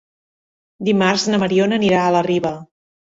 [0.87, 2.55] Dimarts na Mariona anirà a la Riba.